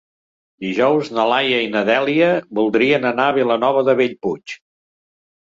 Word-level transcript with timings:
Dijous 0.63 1.11
na 1.17 1.25
Laia 1.31 1.59
i 1.65 1.67
na 1.73 1.83
Dèlia 1.89 2.31
voldrien 2.61 3.07
anar 3.11 3.29
a 3.33 3.37
Vilanova 3.37 3.87
de 3.93 3.97
Bellpuig. 4.03 4.59